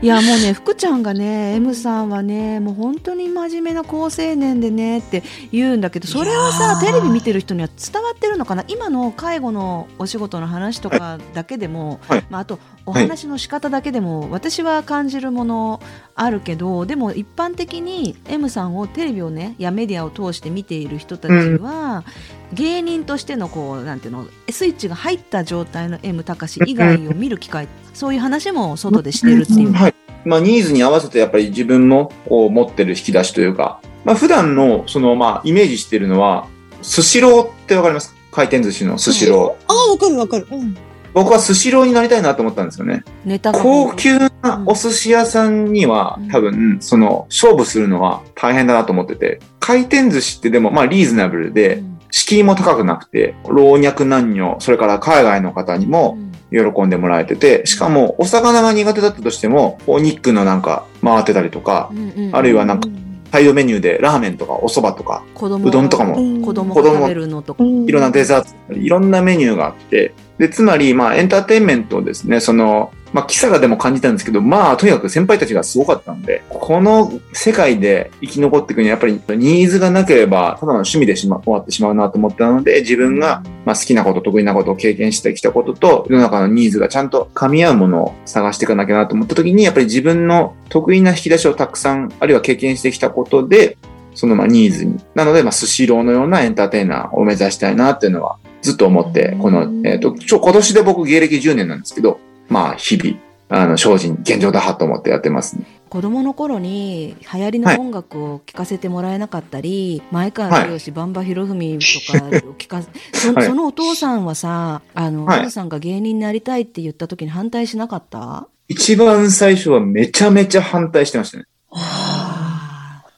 [0.00, 8.64] いやもうね福ちゃんがね M さんはねもう本当に真面目な好青年でねって言うんだけどそれはさテレビ見てる人には伝わってるのかな？
[8.68, 15.80] 今の介護のお仕事の話とかだけでも、はい、まあ、あとお話の仕方だけでも、はい、私は感じるもの
[16.14, 22.04] あるけどでも一般的に M さんをテレビをねやメディアを通して見ている人たちは、
[22.50, 29.72] うん、芸人としてのこうなんていうのスイッチが入った状態の M 高以外を見る機会そういう話も外でしてるっていう。
[29.72, 29.94] はい。
[30.24, 36.48] まあ、ニーズに合わせてやっぱり自分も持ってる引き出しというか、まあ、普段のそのまあイメージしてるのは
[36.82, 38.14] スシローってわかります？
[38.30, 39.72] 回転寿司のスシロー。
[39.72, 40.46] ああ、わかるわかる。
[40.50, 40.76] うん
[41.14, 43.04] 僕はスシローになりたいなと思ったんですよね。
[43.52, 56.16] 高級なお寿司屋さんには、うん、多分、その、勝負するのは大変だなと思ってて、回転寿司ってでも、まあ、リーズナブルで、敷居も高くなくて、老若男女、それから海外の方にも
[56.50, 61.90] 喜んでもらえてて、しかもお魚が苦手だったとしても、お肉のなんか回ってたりとか、
[62.32, 62.88] あるいはなんか、
[63.30, 93.78] サイドメニューでラーメンとかお蕎麦とか、うどんとかも、子供が食べるのとか、いろんなデザート、いろんなメニューがあって、で、つまり、まあ、エンターテインメントをですね、その、まあ、キサラでも感じたんですけど、まあ、とにかく先輩たちがすごかったんで、この世界で生き残っていくには、やっぱりニーズがなければ、ただの趣味でしま終わってしまうなと思ったので、自分が、まあ、好きなこと、得意なことを経験してきたことと、世の中のニーズがちゃんと噛み合うものを探していかなきゃなと思った時に、やっぱり自分の得意な引き出しをたくさん、あるいは経験してきたことで、
[94.14, 94.98] そのまあニーズに。
[95.14, 102.18] なので、まあ、スシローのようなエンターテイナーを目指したいなっていうのはずっと思って、この、えっ、ー、と、ちょ、今年で僕芸歴10年なんですけど、
[102.48, 103.16] まあ、日々、
[103.50, 105.64] あの、精進、現状打破と思ってやってますね。
[105.88, 118.48] 子供の頃に流行りの音楽を聴かせてもらえなかったり、はい、前川清、バンバ博文とかを聞かそそのお父さんはさ、あの、はい、お父さんが芸人になりたいって言った時に反対しなかった？
[118.68, 121.44] 一番最初はめちゃめちゃ反対してましたね。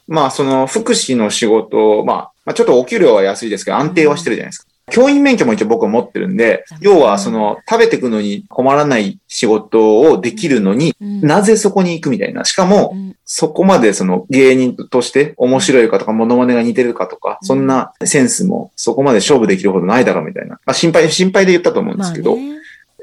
[0.07, 4.70] まあ、その、福祉の仕事、まあ、まあ、ちょっとお給料は安いですけど、安定はしてるじゃないですか。
[4.91, 12.45] 教員免許も一応僕は持ってるんで、要はその食べていくのに困らない仕事をできるのに、なぜそこに行くみたいな。
[12.45, 20.59] しかも、そこまでその芸人として面白いかとか、モノマネが似てるかとか、そんなセンスもそこまで勝負できるほどないだろうみたいな。
[20.65, 22.37] あ心配、心配で言ったと思うんですけど、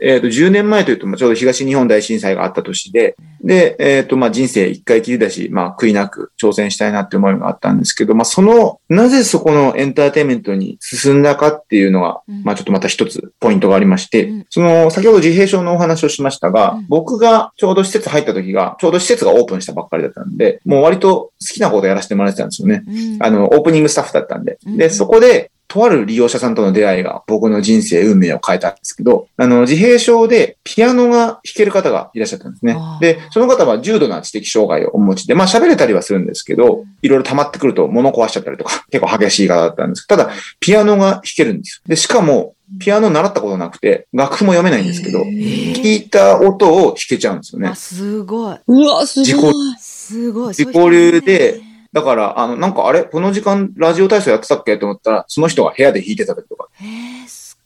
[0.01, 22.85] えっ、ー、と、10年前というと、ちょうど東日本大震災があった年で、で、えっ、ー、と、まあ、人生一回きりだし、まあ、悔いなく挑戦したいなって思いがあったんですけど、まあ、その、なぜそこのエンターテインメントに進んだかっていうのが、うん、まあ、ちょっとまた一つポイントがありまして、うん、その、先ほど自閉症のお話をしましたが、うん、僕がちょうど施設入った時が、ちょうど施設がオープンしたばっかりだったんで、もう割と好きなことやらせてもらってたんですよね。
[23.21, 24.59] あの、オープニングスタッフだったんで。
[24.65, 32.77] で、そこで、とある利用者さんとの出会いが僕の人生、運命を変えたんですけど、あの、自閉症でピアノが弾ける方がいらっしゃったんですね。
[33.01, 41.89] で、その方は重度な知的障害をお持ちで、まあ喋れたりはするんですけど、いろいろ溜まってくると物壊しちゃったりとか、結構激しい方だったんですただ、ピアノが弾けるんですよ。
[41.89, 47.75] で、しかも、ピアノ習ったことなくて、楽譜も読めないんですけど、聞いた音を弾けちゃうんですよね。
[47.75, 48.59] すごい。
[48.67, 49.55] うわ、すごい。
[49.79, 50.49] すごい。
[50.49, 51.61] 自己流で、
[51.93, 53.05] だから、あの、なんかあれ？
[53.05, 54.77] この時間ラジオ体操やってたっけ？
[54.77, 56.69] と思ったら、その人が部屋で弾いてたりとか。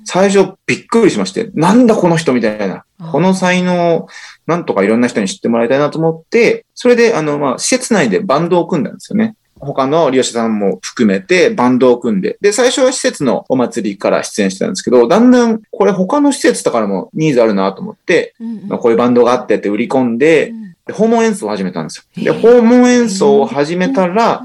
[0.04, 2.84] 最初びっくりしまして、なんだこの人みたいな。
[3.10, 4.08] この才能、
[4.46, 9.36] なんとかいろんな人に知ってもらいたいなと思って、それで、あの、まあ、施設内でバンドを組んだんですよね。
[9.60, 20.61] 他の利用者さんも含めてバンドを組んで、で、最初は施設のお祭りから出演してたんですけど、だんだんこれ他の施設とかでもニーズあるなと思って、うんうん、こういうバンドがあってって売り込んで、うん
[20.92, 22.24] 訪問演奏を始めたんですよ。
[22.24, 24.42] で、訪問演奏を始めたら、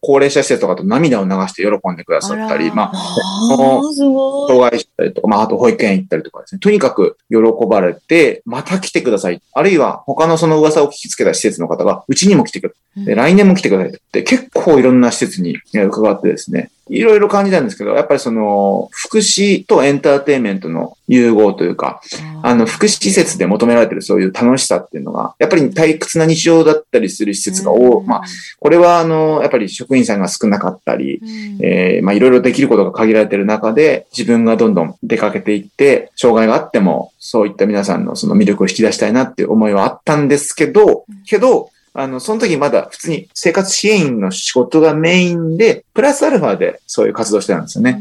[0.00, 3.16] 高齢者施設とかと涙を流して喜んでくださったり、まあ、
[3.56, 9.42] 障害者とか、まあ、あと保育園行ったりとかですね、とにかく喜ばれて、また来てください。
[9.52, 13.04] あるいは他のその噂を聞きつけた施設の方が、うちにも来てください。
[13.04, 13.90] で、来年も来てください。
[13.90, 22.00] って、結構いろんな施設に伺ってですね、いろいろ感じたんですけど、やっぱりその、福祉とエンターテインメントの融合というか、
[22.42, 28.22] あの、福祉施設で求められているそういう楽しさっていうのが、やっぱり退屈な日常だったりする施設が多、まあ、
[28.60, 31.20] これはあの、やっぱり職員さんが少なかったり、
[31.60, 47.98] えー、まあ、いろいろできることが限られている中で、自分がどんどん出かけていって、障害があっても、そういった皆さんのその魅力を引き出したいなっていう思いはあったんですけど、けど、あの、その時まだ普通に生活支援員の仕事がメインで、プラスアルファでそういう活動してたんですよね。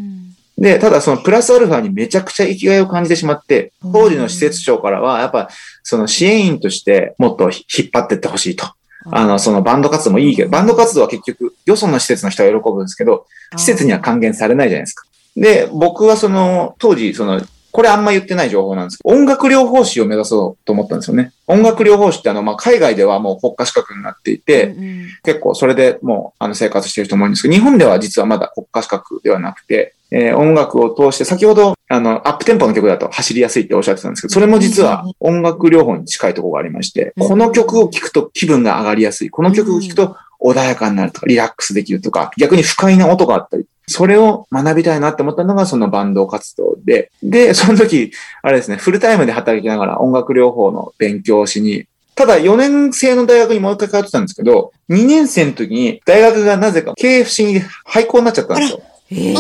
[0.58, 5.50] うん、で、ただそのプラスアルファにめちゃくちゃ生きがいを感じてしまって、当時の施設長からは、やっぱ
[5.82, 8.66] その支援員としてもっと引っ張ってってほしいと。
[9.12, 15.06] あの、そのバンド活動もいいけど、バンド活動は結局、よその施設の人は喜ぶんですけど、施設には還元されないじゃないですか。
[15.38, 17.42] で、僕はその、当時、その、
[17.76, 21.34] これあんま言ってない情報なんですけど、音楽療法士を目指そうと思ったんですよね。
[21.46, 39.30] 音楽療法士ってあの、まあ、海外ではもう国家資格になっていて、うんうん結構それでもうあの生活してる人も多いんですけど、日本では実はまだ国家資格ではなくて、えー音楽を通して、先ほどあの、アップテンポの曲だと走りやすいっておっしゃってたんですけど、それも実は音楽療法に近いところがありまして、うんこの曲を聴くと気分が上がりやすい。
[39.30, 48.12] この曲を聴くと穏やかになるとか、リラックスできるとか、逆に不快な音があったり、それを学びたいなって思ったのがそのバンド活動で、で、その時、
[48.42, 51.86] あれですね、フルタイムで働きながら音楽療法の勉強をしに、
[52.16, 58.82] ただ4年生の大学にもう一回通ってたんですけど、2年生の時に大学がなぜか経営不審で廃校になっちゃったんですよ。
[59.12, 59.36] えー。
[59.38, 59.40] あ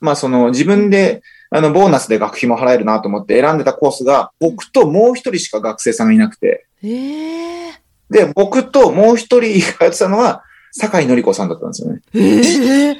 [0.00, 7.72] まあその自分で、あの、ボーナスで学費も払えるなと思って選んでたコースが、僕ともう一人しか学生さんがいなくて、えー。
[8.10, 12.00] で、僕ともう一人通ってたのは、坂井のり子さんだったんですよね。
[12.14, 12.96] えー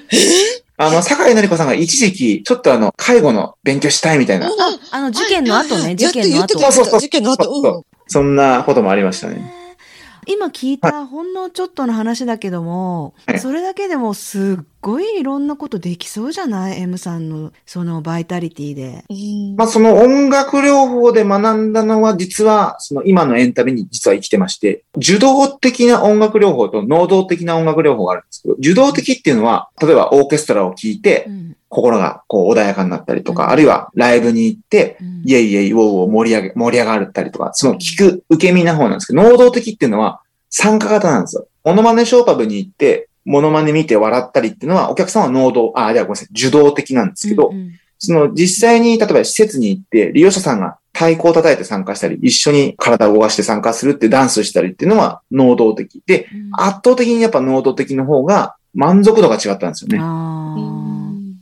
[0.81, 4.51] あの、坂井のり子さんが一時期、ちょっとあの、介護の勉強したいみたいな、あ
[4.93, 6.73] あの、事件の後ね、事件の後やって言って。
[6.73, 7.51] そうそうそう事件の後。
[7.51, 7.83] うん。
[8.07, 9.53] そんなこともありましたね。
[10.29, 19.05] 今聞いたほんのちょっとの話だけども、はいそれだけでもすっごいいろんなことできそうじゃない ?M さんのそのバイタリティで。
[19.09, 40.21] うんまあその音楽療法で学んだのは、実は、その今のエンタメに実は生きてまして、受動的な音楽療法と能動的な音楽療法があるんですけど、受動的っていうのは、例えばオーケストラを聴いてう、ん心がこう穏やかになったりとか、うんあるいはライブに行って、うんイエイイエイウォーウォー盛り上げ、盛り上がったりとか、その聞く受け身な方なんですけど、能動的っていうのは
[40.51, 41.47] 参加型なんですよ。
[41.65, 56.01] モノマネショーパブに行って、モノマネ見て笑ったりっていうのは、お客さんは能動、あ、じゃあごめんなさい、受動的なんですけど、うんうんその実際に、例えば施設に行って、利用者さんが太鼓を叩いて参加したり、一緒に体を動かして参加するってダンスしたりっていうのは能動的。
[56.07, 59.99] で、うん圧倒的にやっぱ能動的の方が満足度が違ったんですよね。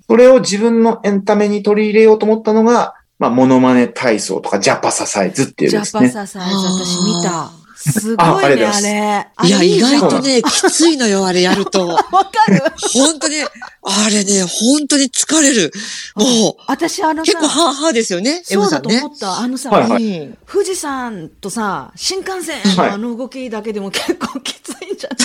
[0.08, 6.08] それを自分のエンタメに取り入れようと思ったのが、まあ、モノマネ体操とかジャパササイズっていうジャパですね。
[6.10, 7.65] ササイズ私見た。
[7.76, 9.26] すあごいね、あれ。
[9.36, 11.86] あいや、意外とね、きついのよ、あれやると。
[11.88, 12.62] わかる
[12.94, 15.72] 本当に、あれね、本当に疲れる。
[16.14, 19.14] もう、私あのさ結構、半々ですよね、そう M さんねだと思。
[19.14, 19.38] った。
[19.38, 25.16] あのさ、はいはいうん富士山とさ、新幹線はいのあの動きだけでも結構きついんじゃな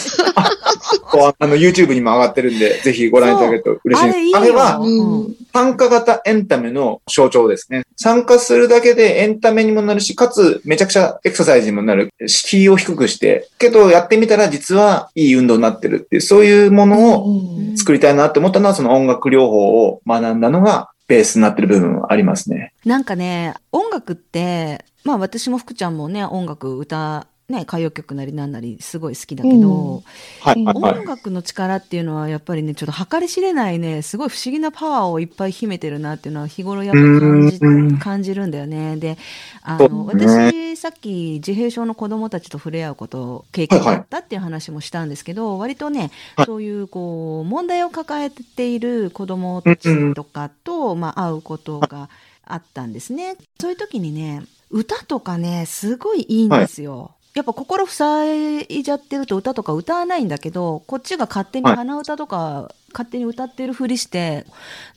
[1.29, 4.15] いあの、YouTube にも上がってるんで、ぜひご覧いただけると嬉しいです。
[4.15, 4.37] あれいいよ。
[4.37, 7.83] あれは、うん参加型エンタメの象徴ですね。
[7.97, 12.09] 参加するだけでエンタメにもなるし、かつめちゃくちゃエクササイズにもなる。
[12.25, 17.25] 敷居を低くして、けどやってみたら実はいい運動になってるっていう、そういうものを
[17.57, 22.73] うん作りたいなって思ったのは、その音楽療法を学んだのがベースになってる部分はありますね。
[22.85, 30.03] なんかね、音楽って、まあ私も福ちゃんもね、音楽、歌、ね、歌謡曲なりなんなりすごい好きだけど、
[30.39, 30.95] はい、はい、はい。
[30.95, 38.97] 音楽の力っていうのはやっぱりね、ちょっと計り知れないね、すごい不思議なパワーをいっぱい秘めてるなっていうのは日頃やっぱ感じうん感じるんだよね。
[38.97, 39.17] で、
[39.61, 52.09] あその、うね私、さっき自閉症の子供たちと触れ合うこと、経験があったっていう話もしたんですけど、割とね、はいそういうこう、問題を抱えている子供たちとかと、まあ、会うことが
[52.45, 53.35] あったんですね。
[53.59, 57.11] そういう時にね、歌とかね、すごいいいんですよ。
[57.33, 61.75] やっぱ心塞いじゃってると歌とか歌わないんだけど、こっちが勝手にはい。
[61.75, 64.45] 鼻歌とか、勝手に歌ってるふりして、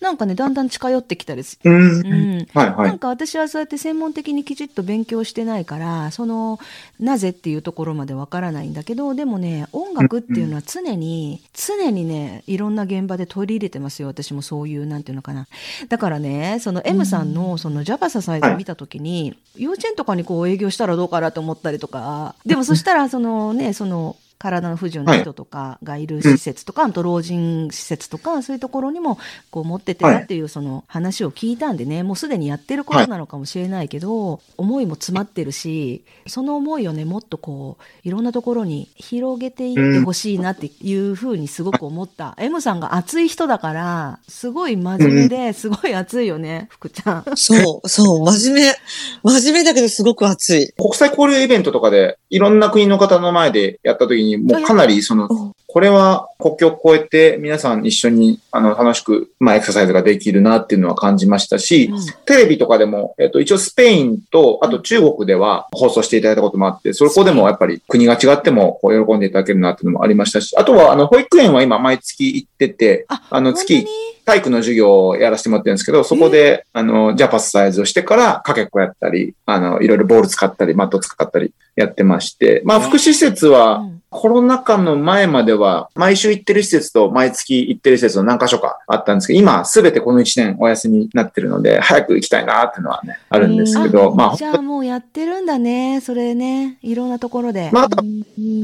[0.01, 1.71] なんかね、だんだん近寄ってきたりすう。
[1.71, 2.47] うんん。
[2.55, 2.89] はい、はい。
[2.89, 6.59] なんか私はそうやって専門的にきちっと勉強してないから、その、
[7.01, 14.09] なぜっていうところまでわからないんだけど、でもね、音楽っていうのは常に、常にね、いろんな現場で取り入れてますよ。
[14.09, 15.47] 私もそういう、なんていうのかな。
[15.89, 29.19] だからね、その M さんのそのジャパササイズ見たときに、幼稚園とかにこう営業したらどうかなと思ったりとか、でもそしたらそのね、その、体の不自由な人とかがいる施設とか、あと老人施設とか、そういうところにも
[29.51, 42.35] こう持ってってなっていうその話を聞いたんでね、もうすでにやってることなのかもしれないけど、思いも詰まってるし、その思いをね、もっとこう、いろんなところに広げていってほしいなっていうふうにすごく思った。
[42.39, 47.25] M さんが熱い人だから、すごい真面目ですごい熱いよね、福ちゃん。
[47.37, 48.75] そう、そう、真面目。
[49.23, 50.73] 真面目だけどすごく熱い。
[50.77, 61.99] 国際交流イベントとかで、いろんな国の方の前でやった時に、もうかなりそのうん、これは国境を越えて皆さん一緒にあの楽しく、まあ、エクササイズができるなっていうのは感じましたし、うん。
[62.27, 69.21] テレビとかでも、えっと、一応スペインと、あと中国では放送していただいたこともあって、そこでもやっぱり国が違ってもこう喜ん。
[69.21, 73.87] でいただけるなっていうのもありましたし、あとは、あの、保育園は今毎月行ってて、あ、あの、月に
[74.25, 83.95] 体育の授業をやらせてもらってるんですけど、そこで、あの、ジャパスサイズをしてから、かけっこやったり、あの、いろいろボール使ったり、マット使ったりやってまして、まあ、福祉施設は、うん。
[84.15, 97.71] コロナ禍の前までは、毎週行ってる施設と毎月行ってる施設の何箇所かあったんですけど、今すべてこの1年お休みになってるので、早く行きたいなっていうのはね、あるんですけど、まあ、じゃあもうやってるんだね、それね、いろんなところで。
[97.73, 98.05] まあ、あと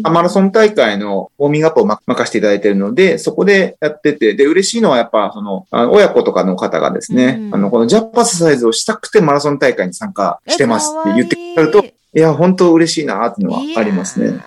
[0.09, 14.41] マラソン大会のウォーミングアップを任せていただいているので、そこでやってて、で、嬉しいのはやっぱ、その、あの親子とかの方がですね、うん、あの、このジャパスサイズをしたくてマラソン大会に参加してますって言ってくれると、いや、本当嬉しいなっていうのはありますね。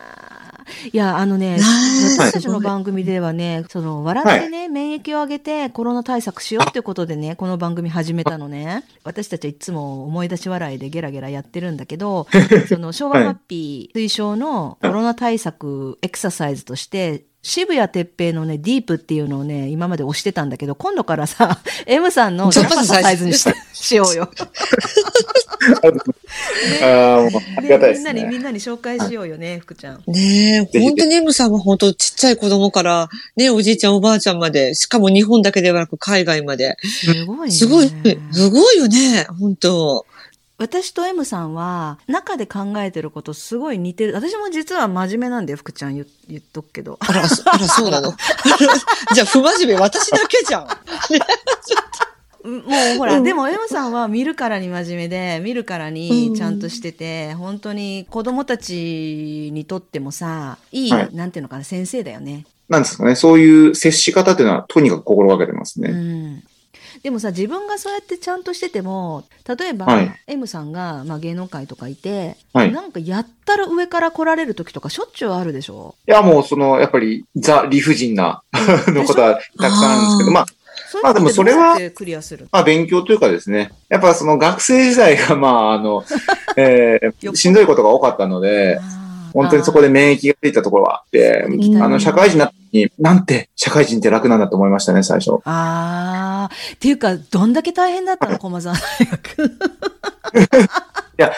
[0.92, 8.84] いや、あのね、私たちの番組ではね、その、笑ってね、免疫を上げてコロナ対策しようってことでね、この番組始めたのね。
[9.04, 12.28] 私たちはいつも思い出し笑いでゲラゲラやってるんだけど、
[12.68, 24.32] その、昭和ハッピー推奨のコロナ対策エクササイズとして、渋谷哲平のね、ディープっていうのをね、今まで押してたんだけど、今度からさ、 M さんのジャパンサイズにししようよ。
[26.82, 30.04] ありがたいです、ね、みんなに、みんなに紹介しようよね、福ちゃん。
[30.08, 36.78] ねえ、本当に M さんは本当ちっちゃい子供から、ね、おじいちゃんおばあちゃんまで、しかも日本だけではなく海外まで。
[36.82, 37.52] すごいね。
[37.52, 37.90] すごい、
[38.32, 40.06] すごいよね、本当
[40.64, 44.14] 私と M さんは中で考えてることすごい似てる。
[44.14, 46.98] 私も実は真面目なんだよ、福ちゃん言言っとくけど。
[47.02, 48.14] あら、あらそうなの？
[49.14, 50.68] じゃあ不真面目私だけじゃん。
[52.44, 52.60] も
[52.96, 62.46] うほら、うん、でも M さんは見るからに真面目で、見るからにちゃんとしてて、うん、本当に子供たちにとってもさ、いい、はい、なんていうのかな、先生だよね。
[62.70, 65.90] なんですかね、そういう接し方っていうのはとにかく心がけてますね。
[65.90, 66.44] うん
[67.04, 75.96] でもさ自分がそうやってちゃんとしてても例えば、はい、M さんが、まあ、芸能界とかいて、はい、なんかやったら上から来られる時とかしょっちゅうあるでしょ？
[76.08, 78.42] いやもうそのやっぱりザ理不尽な
[78.88, 80.46] のことはたくさんあるんですけどまあ
[81.02, 81.78] まあでもそれは、
[82.52, 86.04] まあ勉強というかですね、やっぱその学生時代がまああの、
[86.56, 88.80] えー、 しんどいことが多かったので、
[89.34, 91.46] 本当にそこで免疫がついたところがあって、
[91.82, 95.40] あの、社会人になったに、なんて社会人って楽なんだと思いましたね、最初。
[95.46, 96.52] ああ。
[96.74, 99.58] っていうか、どんだけ大変だったの、駒沢大学。
[101.16, 101.32] いや、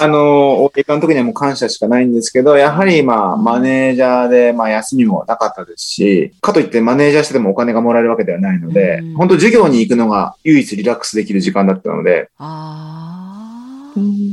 [0.00, 12.30] あの、大江監督にはもう感謝しかないんですけど、やはりまあ、マネージャーで、まあ、休みもなかったですし、かといってマネージャーしててもお金がもらえるわけではないので、本当授業に行くのが唯一リラックスできる時間だったので、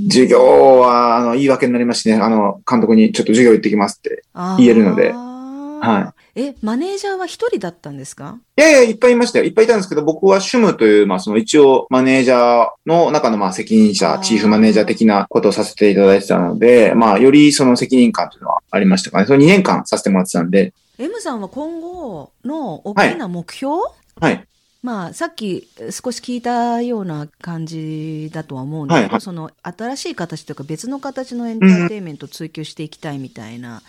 [0.09, 4.23] 授業は、あの、言い訳になりますしね、あの、監督にちょっと授業行ってきますって
[4.57, 6.39] 言えるので、はい。
[6.39, 8.39] え、マネージャーは一人だったんですか？
[8.57, 9.45] いやいや、いっぱいいましたよ。
[9.45, 19.25] いっぱいいたんですけど、僕はシュムという、まあ、その一応、マネージャーの中の、まあ、責任者、チーフマネージャー的なことをさせていただいてたので、まあ、よりその責任感というのはありましたかね。
[19.25, 20.73] その2年間させてもらってたんで。
[20.99, 23.79] M さんは今後の大きな目標、は
[24.21, 24.46] い、はい
[24.83, 33.81] まあ、さっき少し聞いたような感じだとは思うんだけど、はい、その新しい形というか別の形のエンターテインメントを追求していきたいみたいな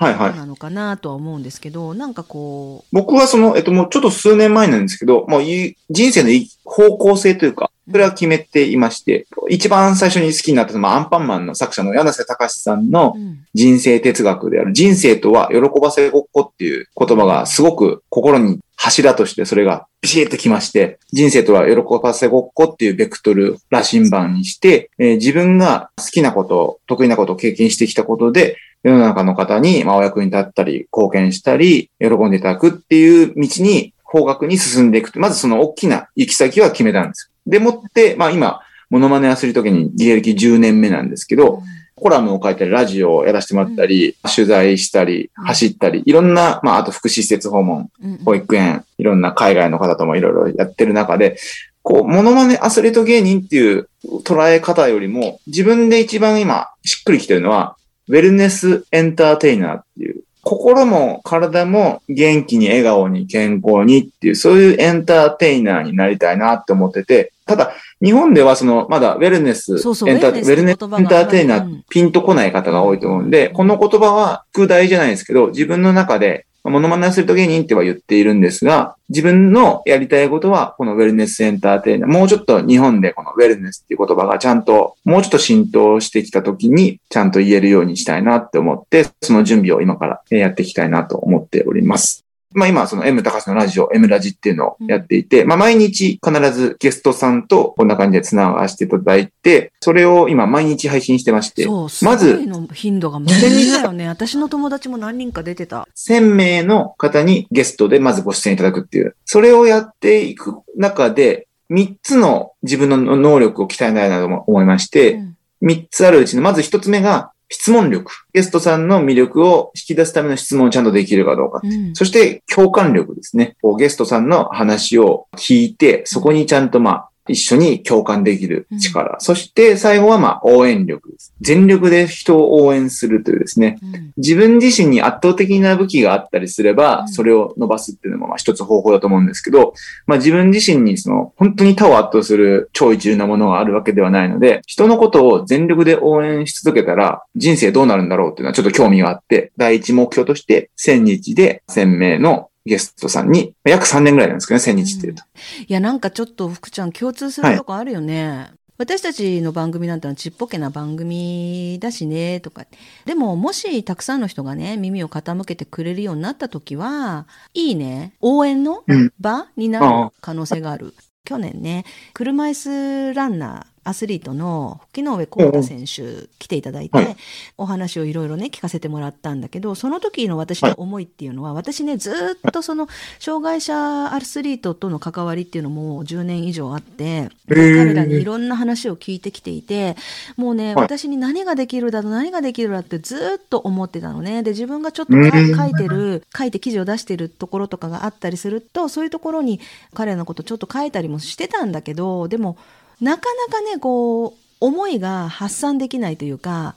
[0.00, 0.34] はいはい。
[0.34, 2.96] なのかなとは思うんですけど、なんかこう。
[2.96, 6.30] 僕はその、えっと、もうちょっと数年前なんですけど、もう人生の
[6.64, 13.16] 方向性というか、それは決めていまして、うん、一番最初に好きになったのは、アンパンマンの作者の柳瀬隆さんの
[13.54, 41.62] 人生哲学である、人生とは喜ばせごっこっていう言葉がすごく心に柱としてそれがビシッときまして、人生とは喜ばせごっこっていうベクトル羅針盤にして、えー、自分が好きなこと、得意なことを経験してきたことで、世の中の方に、まあ、お役に立ったり、貢献したり、喜んでいただくっていう道に、方角に進んでいくまずその大きな行き先は決めたんですでもって、まあ今、モノマネアスリートに芸歴10年目なんですけど、
[42.00, 47.90] コラムを書いたり、ラジオをやらせてもらったり、取材したり、走ったり、いろんな、まあ、あと福祉施設訪問、
[48.24, 51.36] 保育園、いろんな海外の方ともいろいろやってる中で、
[51.82, 53.88] こう、モノマネアスリート芸人っていう
[54.24, 57.76] 捉え方よりも、自分で一番今、しっくりきてるのは、
[58.08, 92.24] ウェルネスエンターテイナーっていう、心も体も元気に笑顔に健康にっていう、そういうエンターテイナーになりたいなって思ってて、ただ、日本ではその、まだウェルネス、そうそうエンターウェルネスエンターテイナー、ピンとこない方が多いと思うんで、この言葉は空題じゃないですけど、自分の中でモノマネアスリート芸人っては言っているんですが、自分のやりたいことは、このウェルネスエンターテイナー、もうちょっと日本でこのウェルネスっていう言葉がちゃんと、もうちょっと浸透してきた時に、ちゃんと言えるようにしたいなって思って、その準備を今からやっていきたいなと思っております。
[92.52, 101.66] まあ今、その M 高橋のラジオ、M ラジっていうのをやっていて、うん、まあ毎日必ずゲストさんとこんな感じで繋がしていただいて、それを今毎日配信してまして、
[102.02, 104.08] まず、の頻度が無限にだよね。
[104.08, 105.86] 私の友達も何人か出てた。
[105.96, 109.14] 1000名の方にゲストでまずご出演いただくっていう。
[109.24, 118.12] それをやっていく中で、3つの自分の能力を鍛えたいなと思いまして、うん、3つあるうちの、まず1つ目が、質問力。
[118.32, 121.60] ゲストさんの魅力を引き出すための質問をちゃんとできるかどうか。
[121.62, 123.56] うんそして共感力ですね。
[123.78, 129.16] ゲストさんの話を聞いて、そこにちゃんとまあ、一緒に共感できる力。
[129.20, 131.34] そして最後はまあ、応援力です。
[131.40, 133.78] 全力で人を応援するというですね。
[133.82, 139.74] うん自分自身に圧倒的な武器があったりすれうば、んそれを伸ばすっていうのもまあ一つ方法だと思うんですけど、
[140.06, 155.22] まあ自分自身にその本当に他を圧倒する超一流なものがあるわけではないので、人のことを全力で応援し続けたら人生どうなるんだろうっていうのはちょっと興味があって、第一目標として1000日で1000名のゲストさんに、約3年ぐらいなんですけどね、1000日っていうと。
[155.66, 158.50] いや、なんかちょっと福ちゃん共通するとこあるよね。
[158.80, 162.64] 私たちの番組なんてのはちっぽけな番組だしね、とか。
[163.04, 170.94] でも、もしたくさんの人がね、耳を傾けてくれるようになった時は、いいね、応援のうん場になる可能性がある。
[171.26, 171.84] 去年ね、
[172.14, 177.16] 車椅子ランナー、アスリートの木上幸太選手来ていただいて、はい。
[177.58, 189.96] お話をいろいろね聞かせてもらったんだけどその時の私の思いっていうのは、私ねずーっとその障害者アスリートとの関わりっていうのも10年以上あって彼らにいろんな話を聞いてきていて
[190.36, 190.84] もうね、はい。
[190.84, 194.42] 私に何ができるだろう何ができるだってずーっと思ってたのね。
[194.42, 199.60] で自分がちょっと書いてる書いて記事を出してるところとかがあったりするとそういうところに
[199.94, 202.56] 彼らのことちょっと書いたりもしてたんだけどでも
[203.00, 206.74] なかなかねこう思いが発散できないというか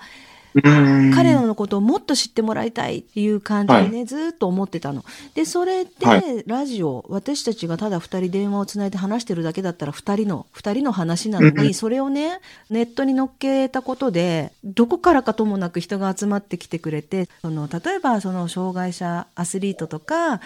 [0.62, 5.04] 彼らのことをもっと知ってもらいたいっていう感じでね、ずーっと思ってたの。
[5.34, 20.42] で、それで、はラジオ、私たちがただ二人電話をつないで話してるだけだったら二人の、二人の話なのに、それをね、ネットに乗っけたことで、どこからかともなく人が集まってきてくれて、その、例えばその障害者アスリートとか、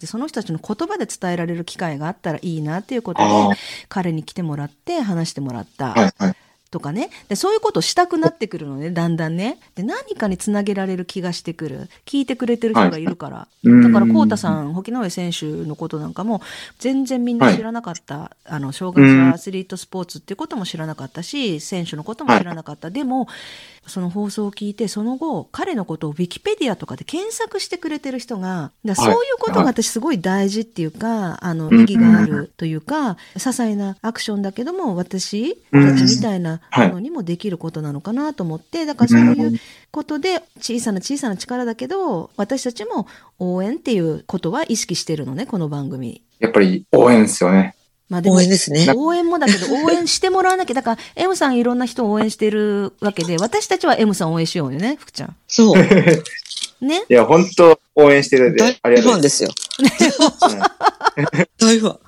[0.00, 3.56] でその人たちの言葉で伝えられる機会があったらいいなっていうことで
[3.88, 5.92] 彼に来てもらって話してもらった。
[5.92, 6.36] はいはい。
[6.76, 7.08] とかね。
[7.30, 9.58] でそういうことをしたくなってくるのねだんだんね。
[9.76, 11.88] で何かにつなげられる気がしてくる。
[12.04, 13.80] 聞いてくれてる人がいるから、うん。
[13.80, 16.42] だから浩太さん沖上選手のことなんかも
[16.78, 23.26] 全然みんな知らなかった、あの障害者アスリートスポーツっていうことも知らなかったし選手のことも知らなかった、でも
[23.86, 31.76] その放送を聞いてその後彼のことをウィキペディアとかで検索してくれてる人がだからそういうことが私すごい大事っていうか、あのうん。
[31.76, 43.06] 意義があるというか、些細なアクションだけども私たちみたいなものにもできることなのかなと思ってだからそういうことで小さな小さな力だけど私たちも
[43.38, 46.22] 応援っていうことは意識してるのねこの番組。
[46.38, 47.75] やっぱり応援ですよね。
[48.08, 48.86] まあでも応援ですね。
[48.94, 50.74] 応援もだけど、 応援してもらわなきゃ。
[50.74, 55.36] だから、M さんいろんな人を応援してるわけで、私たちは M さんを応援しようよね、福ちゃん。
[55.48, 55.82] そう。
[56.80, 57.04] ね？
[57.08, 59.22] いや、本当応援してるんで、あり大ファンがとうございま。
[59.22, 59.50] ですすよ。
[61.58, 61.98] う ん大ファン。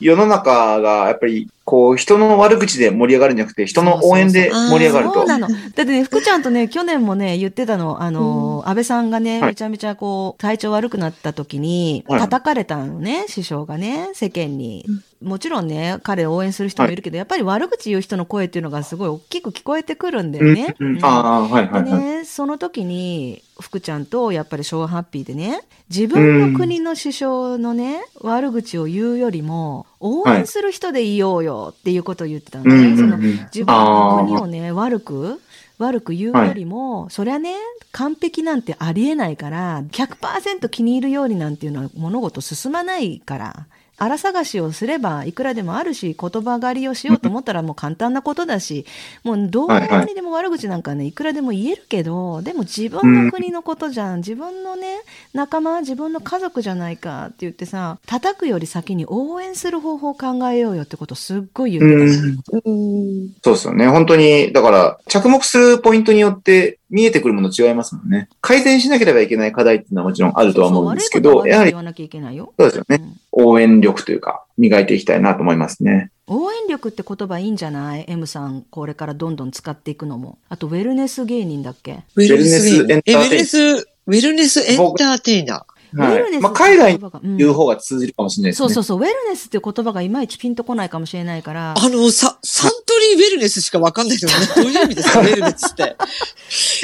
[0.00, 5.26] 世の中が、やっぱり、こう、人の悪口で盛り上がるんじゃなくて、人の応援で盛り上がるとそう。
[5.26, 5.48] なの。
[5.48, 14.84] だってね、福ちゃんとね、去年もね、言ってたの、あの、安倍さんがね、はいめちゃめちゃこう、体調悪くなった時に、はい叩かれたのね、首相がね、世間に。
[15.24, 20.76] もちろんね、彼を応援する人もいるけど、やっぱり悪口言う人の声っていうのがすごい大きく聞こえてくるんだよね。
[20.78, 21.90] うんうんうんああ、はいはいはい。
[21.90, 35.40] でね、その時に福ちゃんとやっぱりショーハッピーでね自分の国の首相のね、悪口を言うよりも応援する人でいようよっていうことを言ってたんうんそのうん自分の国をね悪く
[35.78, 37.54] 悪く言うよりも、そりゃね
[37.92, 43.66] 完璧なんてありえないから100%気に入るようになんていうのは物事進まないから。
[43.96, 48.86] 荒探しをすればいくらでもあるし言葉狩りをしようと思ったらもう簡単なことだし
[49.22, 49.68] もうどう
[50.06, 55.00] にでも悪口なんかねいくらでも言えるけどでも自分の国のことじゃん自分のね
[55.32, 63.28] 仲間自分の家族じゃないかって言ってさ叩くより先に応援する方法を考えようよってことすっごい言ってたのうんうん。
[63.42, 63.88] そうですよね。
[63.88, 68.28] 本当に、だから、着目するポイントによって見えてくるもの違いますもんね。
[68.40, 72.96] 改善しなければいけない課題っていうのはもちろんあるとは思うんですけど、やはり、そうですよね。
[73.00, 76.10] うん応援力というか、磨いていきたいなと思いますね。
[76.26, 85.73] 応援力って言葉いいんじゃない ?M さんこれからどんどん使っていくのもあとウェルネス芸人だっけウェルネスエンターテイえウェルネス、ウェルネスエンターテイナー。
[85.96, 86.16] はい。
[86.16, 88.68] ウェルネスまあ、海外に言葉がうん言う方が通じるかもしれないですね。
[88.68, 92.76] そうそうそうウェルネスっていう言葉がいまいちピンとこな いかもしれないからあの、さ、サント
[93.16, 95.96] リーウェルネスしかわかんないけど、ね、 どういう意味ですか、ウェルネスって。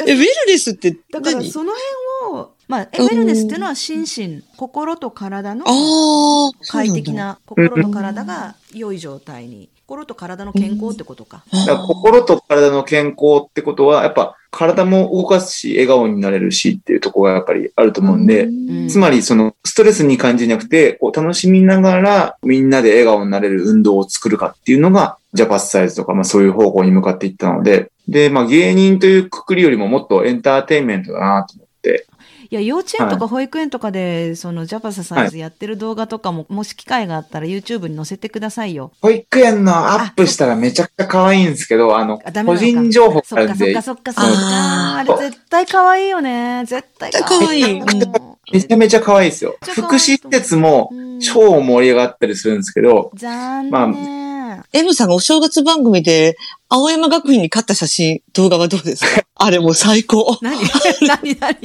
[0.06, 1.50] え、ウェルネスってだから何？
[1.50, 1.72] その
[2.28, 11.38] 辺を、まあ、えウェルネスっていうのは心身、心と体のああ、快適な、心と体が良い状態に、心と体の健康ってことか。
[11.50, 31.69] から心と体の健康ってことは、やっぱ体も動かすし、笑顔になれるしっていうところがやっぱりあると思うんで、んつまりそのストレスに感じなくて、こう楽しみながらみんなで笑顔になれる運動を作るかっていうのが、ジャパスサイズとか、まあそういう方向に向かっていったので、で、まあ芸人というくくりよりももっとエンターテインメントだなと思。
[32.50, 38.90] いや、幼稚園とか保育園とかで、そのジャパササイズやってる動画とかも、もし機会があったら YouTube に載せてくださいよ。
[39.00, 44.30] 保育園のアップしたらめちゃくちゃ可愛いんですけど、あの、あ個人情報そっかそっあるんでか、そっかそっか。
[44.32, 46.64] ああれ絶対可愛いよね。
[46.66, 47.82] 絶対可愛い。
[48.52, 49.56] めちゃめちゃ可愛いですよ。
[49.62, 54.29] 福祉施設もうん超盛り上がったりするんですけど、残まあ念。
[54.72, 56.36] M さんがお正月番組で、
[56.68, 59.22] 青山学院に勝った写真、動画はどうですか？
[59.34, 60.38] あれもう最高。
[60.42, 60.56] 何？
[61.02, 61.36] 何？
[61.40, 61.56] 何？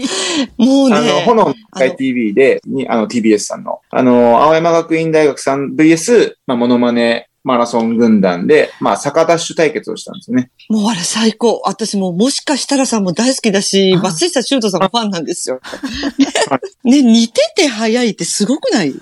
[0.58, 0.96] もうね。
[0.98, 10.50] あの、炎の会 TV で、にあの、TBS さんの、あの、青山学院大学さん VS、まあ、モノマネマラソン軍団で、まあ、坂ダッシュ対決をしたんですよね。
[10.68, 11.62] もうあれ最高。
[11.66, 15.60] 私ももしかしたらさんも大好きだしあ、松下修斗さんもファンなんですよ。
[16.84, 18.96] ね、似てて早いってすごくない？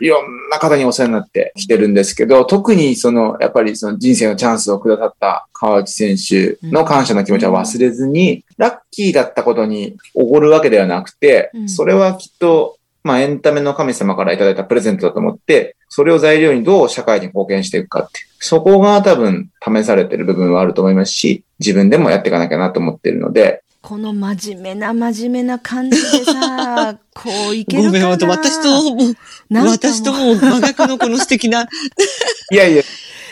[0.00, 18.26] いろんな方にお世話になってきてるんですけど、特にその、やっぱりその人生のチャンスをくださった川内選手の感謝の気持ちは忘れずに、ラッキーだったことにおごるわけではなくてう、んそれはきっと、まあエンタメの神様からいただいたプレゼントだと思って、それを材料にどう社会に貢献していくかっていう。
[18.38, 28.16] そこが多分試されてる部分はあると思いますし、自分でもやっていかなきゃなと思ってるので、この真面目な真面目な感じでさ、 こういけるかな。
[28.16, 29.16] ごめん、私と、もう、
[29.50, 29.70] なんかもう。
[29.72, 32.84] 私ともう真逆のこの素敵な、いやいや、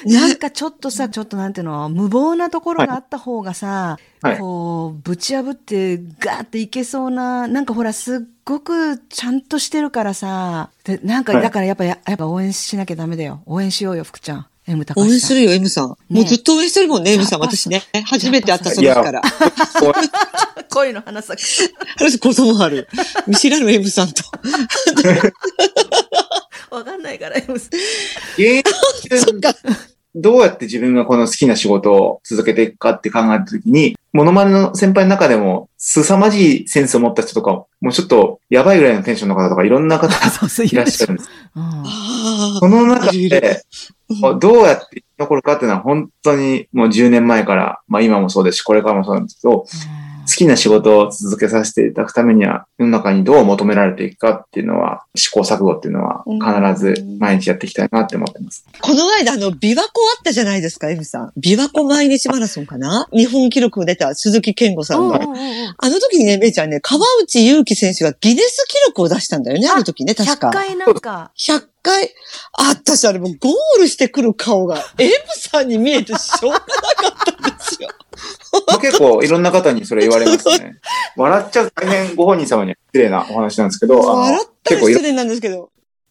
[0.04, 4.38] なんかちょっとさ、ちょっとなんていうの、無謀なところがあった方がさ、はい。
[4.38, 11.42] こう、ぶち破ってガーっていけそうな、なんかほら、すっごくちゃんとしてるからさ、でなんか、はい。
[11.42, 13.42] だからやっぱ、ややっぱ応援しなきゃダメだよ。
[13.46, 14.46] 応援しようよ、福ちゃん。
[14.70, 15.11] M 高さん。
[15.11, 15.96] 援するよ、M さん。
[16.09, 17.83] もうずっと応援してるもんね、M さん、私ね。
[18.06, 19.20] 初めて会ったその日から。
[19.80, 19.92] こう
[20.70, 21.46] 恋の花咲く。
[21.98, 22.88] 私、子供ある。
[23.26, 24.22] 見知らぬ M さんと。
[26.70, 27.70] わかんないから、M さん。
[28.38, 29.40] 芸人
[30.14, 41.31] どうやって自分がこの好きな仕事を続けていくかって考えたときに、モノマネの先輩の中でも、凄まじいセンスを持った人とか、もうちょっとやばいぐらいのテンションの方とかいろんな方 そうそう、いらっしゃるんです。
[42.59, 43.62] その中で、
[44.23, 44.35] あ。
[44.35, 49.66] どうやって生き残るかっていうのは本当にもう10年前から、まあ今もそうですし、これからもそうなんですけど、好
[50.44, 56.24] きな仕事を続けさせていただくためには、世の中にどう求められていくかっていうのは、試行錯誤っていうのは
[56.72, 58.64] 必ず毎日やっていきたいなって思ってます。
[58.81, 59.83] この間、あの、琵琶湖
[60.16, 61.33] あったじゃないですか、エミさん。
[61.38, 63.07] 琵琶湖毎日マラソンかな？
[63.12, 65.05] 日本記録を出た鈴木健吾さんの。
[65.07, 70.50] うんうんうんうんあの時にね、めいちゃんね、川内優輝選手がギネス記録を出したんだよね、ある時ね、確100か。
[70.50, 72.11] 回なんか、100回。
[72.53, 76.66] あったし、あれもうゴールしてくる顔が、エムさんに見えてしょうがなか
[77.31, 77.88] ったんですよ。
[78.80, 80.78] 結構いろんな方にそれ言われますね。
[81.16, 85.70] 笑っちゃう大変ご本人様には失礼なお話なんですけど、あの笑ったら結構いろ失礼なんですけど。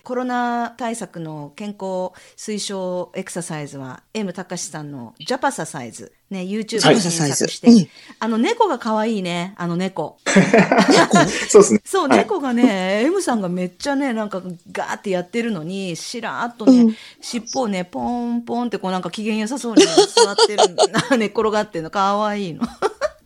[0.10, 6.13] コロナ対策の健康推奨エクササイズは M 高志さんのジャパササイズ。
[6.32, 7.69] ね、YouTube ではい検索して。
[7.69, 7.88] うん
[8.19, 10.17] あの猫が可愛いね、あの猫。
[11.48, 11.82] そうですね。
[11.86, 14.41] そう、はい猫がね、M さんがめっちゃね、なんか
[14.72, 20.63] ガーってやってるのに、しらーっとね、うん尻尾をね、ポンポンってこうなんか機嫌良さそうに座ってる
[21.12, 22.63] の、寝っ転がってるの、可愛いの。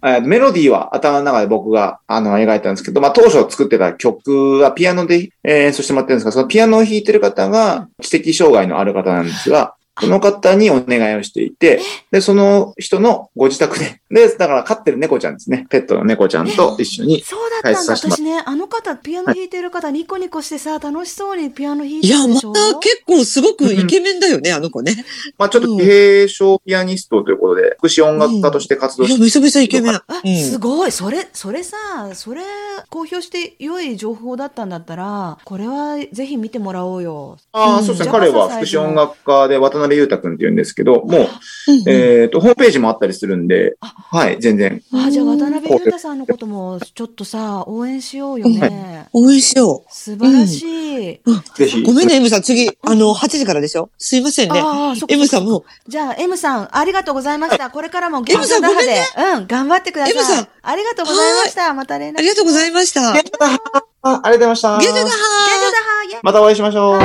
[0.04, 15.68] えーメロディーは頭の中で僕があの描いたんですけど、まあ当初作ってた曲はピアノでえー演奏してもらってるんですが、そのピアノを弾いてる方が知的障害のある方なんですが、その方にお願いをしていて、で、その人のご自宅で、で、だから飼ってる猫ちゃんですね。
[15.70, 17.22] ペットの猫ちゃんと一緒に。
[17.22, 17.96] そうだったんだ。
[17.96, 22.54] 私ね、あの方、ピアノ弾いてる方、ニコニコしてさ、楽しそうにピアノ弾いいや、まてるでしょ？
[22.54, 25.06] た結構すごくイケメンだよね、あの子ね。
[25.38, 29.96] まあちょっと自閉症ピアニストということで、福祉音楽家として活動いや、して、めちゃめちゃイケメン。
[29.96, 30.92] あ、うんすごい。
[30.92, 31.76] それ、それさ、
[32.14, 32.42] それ、
[32.90, 37.38] 公表して良い情報だったんだったら、これはぜひ見てもらおうよ。
[37.52, 38.12] ああ、うんそうですね。
[38.12, 41.28] 彼は福祉音楽家で渡辺裕太くんって言うんですけど、もう、
[41.68, 44.82] うんえっ、と、ホームページもあったりするんで、あはい、全然。
[44.94, 49.08] あ、じゃあうん渡辺裕太さんのこともちょっとさ、応援しようよね。
[49.12, 51.20] 応援しよ素晴らしい。
[51.56, 51.80] ぜひ。
[51.82, 51.84] う。
[51.84, 53.90] ごめんね、M さん、次、あの、8時からでしょ？
[53.98, 54.62] すいませんね。
[54.62, 57.70] ああ、そっか M さんも、じゃあ、M さん、ありがとうございました。
[57.74, 59.04] これからも M さん打破でごめんね、
[59.38, 60.14] うん、頑張ってください。
[60.14, 61.74] M さんありがとうございました。
[61.74, 62.20] また連絡。
[62.20, 63.14] ありがとうございました。
[63.14, 63.58] ゲットだあ
[64.04, 64.78] ありがとうございました。
[64.78, 65.16] ゲットだはーゲ
[65.58, 66.98] ットだはまたお会いしましょ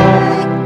[0.54, 0.57] う。